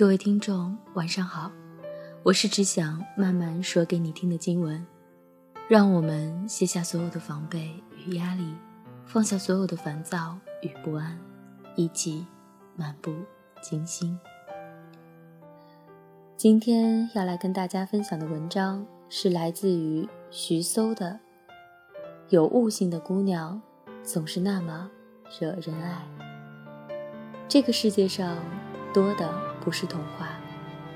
[0.00, 1.52] 各位听众，晚上好，
[2.22, 4.86] 我是只想慢慢说给你听的经文。
[5.68, 7.70] 让我们卸下所有的防备
[8.06, 8.54] 与压力，
[9.04, 11.18] 放下所有的烦躁与不安，
[11.76, 12.26] 一起
[12.76, 13.14] 漫步
[13.60, 14.18] 金星。
[16.34, 21.20] 今天要来跟大家分享的文章是来自于徐搜的
[22.30, 23.60] 《有悟性的姑娘
[24.02, 24.90] 总是那么
[25.38, 26.08] 惹人爱》。
[27.46, 28.38] 这个世界上
[28.94, 30.28] 多的不是童话，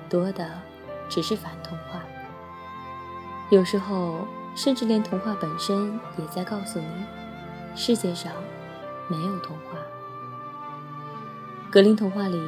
[0.09, 0.51] 多的
[1.09, 2.01] 只是反童话。
[3.51, 6.87] 有时候，甚至连童话本身也在告诉你，
[7.77, 8.33] 世界上
[9.09, 9.79] 没有童话。
[11.71, 12.41] 格林童话里。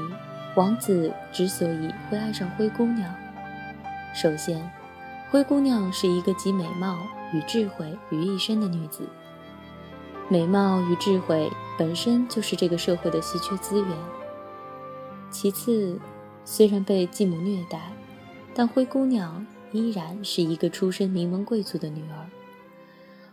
[0.57, 3.15] 王子之所以会爱上灰姑娘，
[4.15, 4.73] 首先，
[5.31, 6.97] 灰姑娘是一个集美貌
[7.35, 9.07] 与智慧于一身的女子。
[10.31, 13.91] 美貌与智慧本身就是这个社会的稀缺资源。
[15.39, 16.01] 其次，
[16.47, 17.93] 虽然被继母虐待，
[18.55, 22.27] 但灰姑娘依然是一个出身名门贵族的女儿。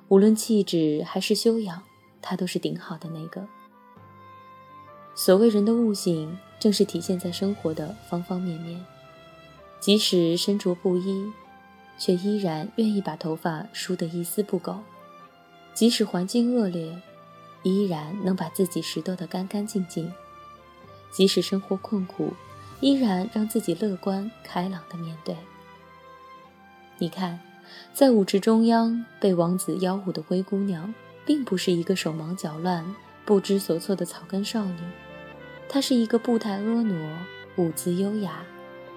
[0.10, 1.82] 无论气质还是修养，
[2.22, 3.48] 她都是顶好的那个。
[5.16, 6.38] 所谓人的悟性。
[6.60, 8.82] 正是体现在生活的方方面面，
[9.82, 11.30] 即使身着布衣，
[11.98, 14.76] 却依然愿意把头发梳得一丝不苟；
[15.74, 16.98] 即使环境恶劣，
[17.64, 20.10] 依然能把自己拾掇得干干净净；
[21.14, 22.34] 即使生活困苦，
[22.82, 25.38] 依然让自己乐观开朗的面对。
[26.98, 27.40] 你看，
[27.94, 30.94] 在舞池中央被王子邀舞的灰姑娘，
[31.26, 32.84] 并不是一个手忙脚乱、
[33.26, 34.80] 不知所措的草根少女。
[35.70, 37.26] 她是一个步态婀娜、
[37.58, 38.44] 舞姿优雅、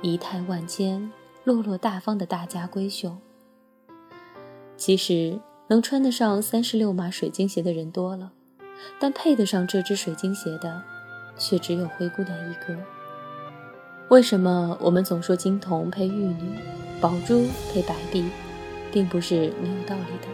[0.02, 1.10] 仪态万千、
[1.44, 3.16] 落落大方的大家闺秀。
[4.76, 8.32] 其实能穿得上三十六码水晶鞋的人多了，
[8.98, 10.82] 但配得上这只水晶鞋的，
[11.36, 12.76] 却只有灰姑娘一个。
[14.08, 16.52] 为什么我们总说金童配玉女，
[17.00, 18.24] 宝珠配白璧，
[18.92, 20.28] 并不是没有道理的。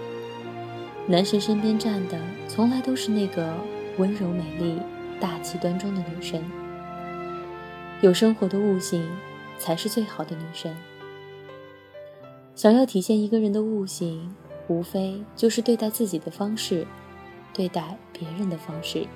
[1.06, 2.18] 男神身边站的，
[2.48, 3.52] 从来都是那个
[3.98, 4.78] 温柔美丽。
[5.20, 6.42] 大气端庄的女神，
[8.00, 9.08] 有生活的悟性，
[9.56, 10.76] 才是最好的女神。
[12.56, 14.34] 想要体现一个人的悟性，
[14.66, 16.84] 无非就是对待自己的方式，
[17.54, 19.06] 对待别人的方式。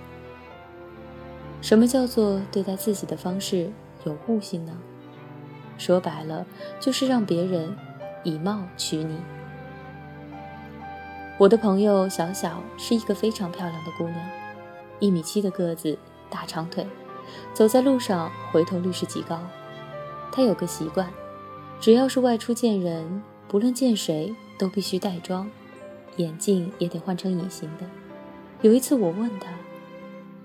[1.66, 3.69] 什么叫做对待自己的方式
[4.04, 4.72] 有悟性呢？
[5.77, 6.47] 说白了，
[6.78, 7.77] 就是让别人
[8.22, 9.16] 以貌取你。
[11.37, 14.16] 我的朋友小小是一个非常漂亮的姑娘。
[15.00, 15.99] 一米七的个子，
[16.31, 16.87] 大长腿，
[17.53, 19.41] 走在路上回头率是极高。
[20.31, 21.10] 她有个习惯，
[21.81, 25.50] 只要是外出见人，不论见谁都必须带妆，
[26.19, 27.84] 眼镜也得换成隐形的。
[28.62, 29.49] 有一次我问她，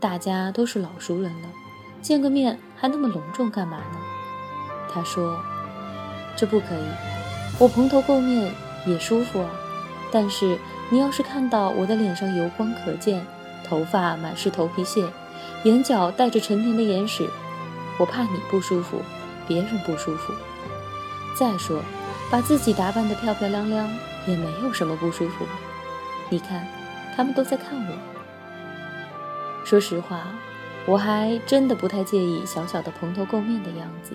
[0.02, 1.48] 大家都是老熟人了，
[2.02, 3.98] 见个面还那么隆重干嘛呢？
[4.92, 5.40] 他说
[6.36, 6.88] ：“这不可以，
[7.60, 8.52] 我蓬头垢面
[8.88, 9.50] 也舒服啊。
[10.12, 10.58] 但是
[10.90, 13.24] 你要是看到我的脸上油光可见。”
[13.64, 15.08] 头发满是头皮屑，
[15.64, 17.30] 眼角带着陈年的眼屎，
[17.98, 19.02] 我怕你不舒服，
[19.48, 20.34] 别人不舒服。
[21.38, 21.80] 再说，
[22.30, 23.88] 把自己打扮得漂漂亮亮
[24.28, 25.46] 也没有什么不舒服。
[26.28, 26.68] 你看，
[27.16, 28.11] 他们都在看我。
[29.64, 30.34] 说实话，
[30.86, 34.14] 我还真的不太介意小小的蓬头垢面的样子。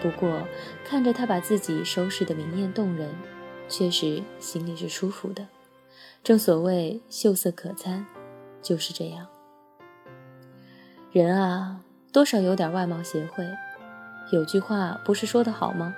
[0.00, 0.46] 不过，
[0.84, 3.10] 看着他把自己收拾得明艳动人，
[3.68, 5.46] 确实心里是舒服的。
[6.24, 8.06] 正所谓秀色可餐。
[8.62, 9.26] 就是这样，
[11.10, 11.80] 人啊，
[12.12, 13.44] 多少有点外貌协会。
[14.30, 15.92] 有句话不是说的好吗？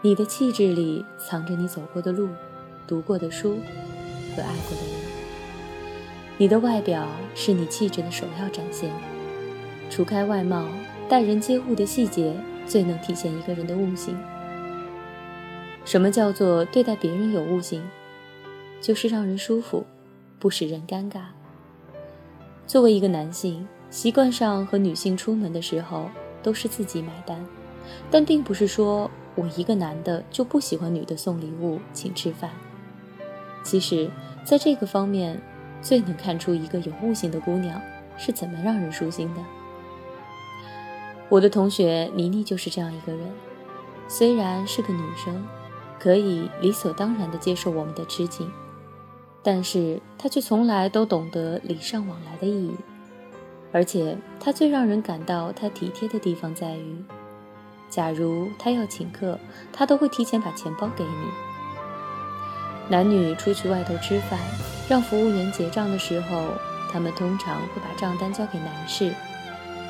[0.00, 2.30] 你的气质里藏着你走过的路、
[2.88, 3.58] 读过的书
[4.34, 5.01] 和爱过的人。
[6.42, 8.90] 你的外表是你气质的首要展现。
[9.88, 10.66] 除开外貌，
[11.08, 12.34] 待人接物的细节
[12.66, 14.18] 最能体现一个人的悟性。
[15.84, 17.80] 什么叫做对待别人有悟性？
[18.80, 19.86] 就是让人舒服，
[20.40, 21.20] 不使人尴尬。
[22.66, 26.10] 作为一个男性，习惯上和女性出门的时候
[26.42, 27.46] 都是自己买单，
[28.10, 32.50] 但并不是说我一个男的就不喜欢女的送礼物请吃饭。
[33.62, 34.10] 其实，
[34.44, 35.40] 在这个方面，
[35.82, 37.80] 最能看出一个有悟性的姑娘
[38.16, 39.40] 是怎么让人舒心的。
[41.28, 43.30] 我的同学妮妮就是这样一个人，
[44.06, 45.44] 虽然是个女生，
[45.98, 48.50] 可以理所当然地接受我们的吃惊。
[49.42, 52.76] 但是她却从来都懂得礼尚往来的意义，
[53.72, 57.02] 而且她最让人感到她体贴的地方在于，
[57.88, 59.38] 假如他要请客，
[59.72, 61.51] 他都会提前把钱包给你。
[62.88, 64.38] 男女出去外头吃饭，
[64.88, 66.48] 让服务员结账的时候，
[66.90, 69.14] 他们通常会把账单交给男士。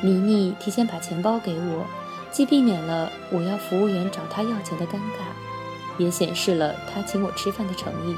[0.00, 1.86] 妮妮提前把钱包给我，
[2.30, 8.14] 既避免了我要服务员找他要钱的尴尬，也显示了他请我吃饭的诚意。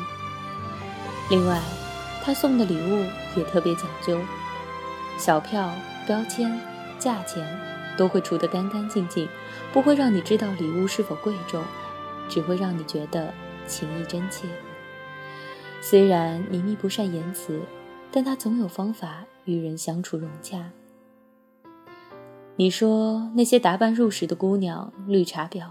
[1.31, 1.61] 另外，
[2.23, 3.05] 他送的礼物
[3.37, 4.19] 也特别讲究，
[5.19, 5.73] 小票、
[6.07, 6.59] 标签、
[6.99, 7.47] 价钱
[7.97, 9.29] 都会除得干干净净，
[9.73, 11.63] 不会让你知道礼物是否贵重，
[12.29, 13.33] 只会让你觉得
[13.67, 14.47] 情意真切。
[15.81, 17.61] 虽然倪妮不善言辞，
[18.11, 20.71] 但她总有方法与人相处融洽。
[22.57, 25.71] 你说那些打扮入时的姑娘绿茶婊，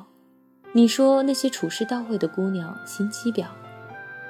[0.74, 3.46] 你说那些处事到位的姑娘心机婊，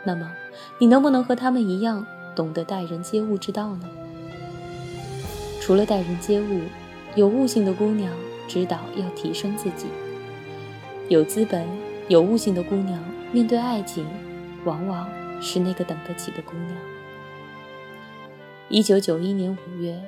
[0.05, 0.31] 那么
[0.79, 2.05] 你能不能和她们一样
[2.35, 3.89] 懂得待人接物之道呢？
[5.59, 6.61] 除了待人接物，
[7.15, 8.13] 有悟性的姑娘
[8.47, 9.87] 知道要提升自己。
[11.09, 11.67] 有资本、
[12.07, 14.07] 有悟性的姑娘面对爱情，
[14.63, 15.09] 往往
[15.41, 16.77] 是那个等得起的姑娘。
[18.69, 20.01] 一九九一年五月。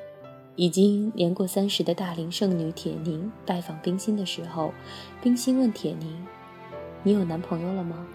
[0.57, 4.73] 已经年过三十的大龄剩女铁凝拜访冰心的时候，
[5.21, 6.25] 冰心问铁凝
[7.03, 8.07] ：“你有男朋友了吗？”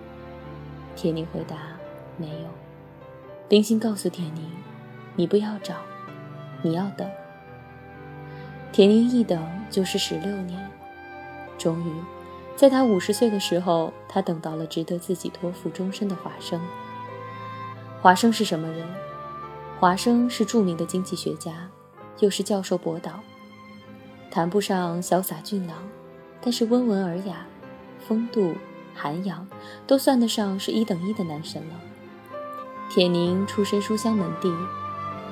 [0.97, 1.77] 铁凝回答
[2.17, 2.49] ：“没有。”
[3.47, 4.51] 冰心告诉铁凝
[5.17, 5.75] ：“你不要找，
[6.63, 7.07] 你要等。”
[8.73, 10.67] 铁凝一等就是十六年，
[11.59, 11.93] 终于，
[12.61, 16.61] 在他五十岁的时候，他等到了值得自己托付终身的华生。
[18.03, 18.87] 华生是什么人？
[19.79, 21.71] 华生是著名的经济学家。
[22.19, 23.13] 又是教授博导，
[24.31, 25.75] 谈不上潇洒俊朗，
[26.43, 27.47] 但是温文尔雅、
[28.07, 28.55] 风度
[28.95, 29.49] 涵养
[29.87, 31.81] 都算得上是一等一的男神了。
[32.91, 34.53] 铁凝出身书香门第，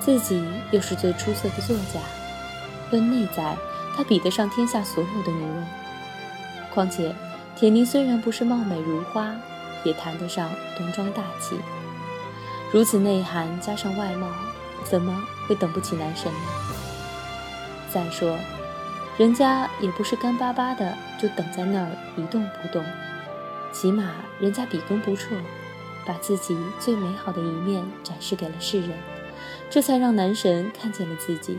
[0.01, 0.43] 自己
[0.73, 2.01] 又是最出色的作家，
[2.91, 3.55] 论内在，
[3.95, 5.67] 他比得上天下所有的女人。
[6.79, 7.13] 况且，
[7.57, 9.35] 铁凝虽然不是貌美如花，
[9.83, 11.59] 也谈得上端庄大气。
[12.71, 14.29] 如此内涵加上外貌，
[14.85, 16.39] 怎么会等不起男神呢？
[17.91, 18.39] 再说，
[19.17, 22.85] 人家也不是干巴巴的就等在那儿一动不动，
[23.73, 25.35] 起码人家笔耕不辍，
[26.07, 28.93] 把自己最美好的一面展示给了世人，
[29.69, 31.59] 这才让男神看见了自己，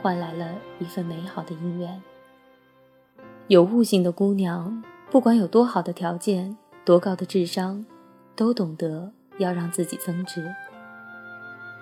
[0.00, 0.46] 换来了
[0.78, 2.00] 一份美好的姻缘。
[3.48, 7.84] 有悟性的姑娘，不管有多好的条件、多高的智商，
[8.34, 10.50] 都懂得要让自己增值。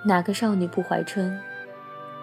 [0.04, 1.38] 哪个少女不怀春？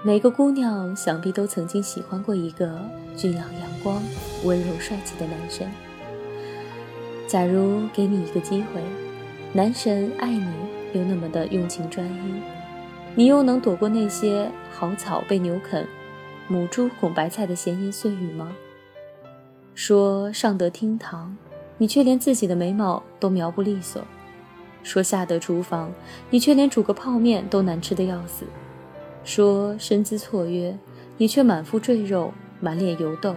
[0.04, 2.82] 每个姑娘想必都曾经喜欢过一个
[3.16, 4.04] 俊朗阳光、
[4.44, 5.72] 温柔帅气的男神。
[7.26, 8.84] 假如给你一个机会，
[9.54, 10.54] 男神爱你
[10.92, 12.42] 又那么的用情专一，
[13.16, 15.88] 你又能躲过那些好草被牛啃、
[16.50, 18.54] 母猪拱白菜的闲言碎语吗？
[19.80, 21.38] 说上得厅堂，
[21.78, 24.02] 你却连自己的眉毛都描不利索；
[24.84, 25.90] 说下得厨房，
[26.30, 28.44] 你却连煮个泡面都难吃的要死。
[29.24, 30.78] 说身姿绰约，
[31.16, 33.34] 你却满腹赘肉，满脸油痘；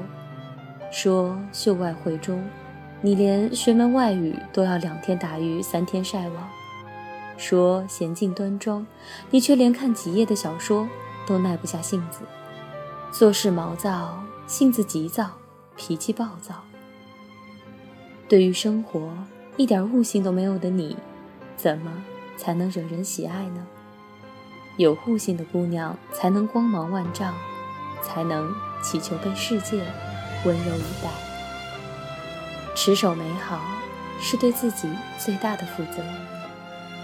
[0.90, 2.44] 说秀外慧中，
[3.02, 6.42] 你连学门外语都要两天打鱼三天晒网；
[7.36, 8.84] 说娴静端庄，
[9.30, 10.88] 你却连看几页的小说
[11.24, 12.22] 都耐不下性子，
[13.12, 15.30] 做事毛躁，性子急躁，
[15.76, 16.64] 脾气暴躁。
[18.28, 19.12] 对于生活
[19.56, 20.96] 一点悟性都没有的你，
[21.56, 22.02] 怎么
[22.36, 23.66] 才能惹人喜爱呢？
[24.78, 27.34] 有悟性的姑娘才能光芒万丈，
[28.02, 28.52] 才能
[28.82, 29.84] 祈求被世界
[30.44, 31.10] 温柔以待。
[32.74, 33.60] 持守美好
[34.18, 34.88] 是对自己
[35.18, 36.02] 最大的负责。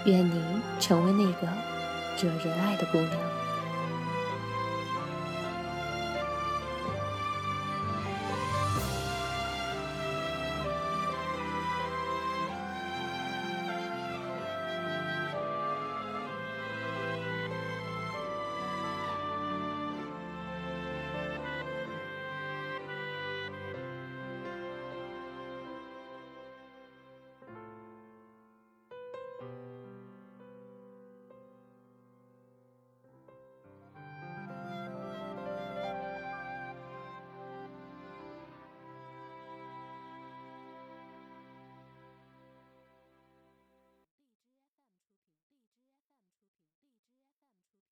[0.06, 0.42] 愿你
[0.80, 1.46] 成为那个
[2.22, 3.12] 惹人爱的姑娘。